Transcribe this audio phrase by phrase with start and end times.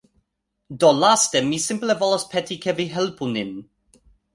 [0.83, 3.59] Do, laste mi simple volas peti ke vi helpu nin.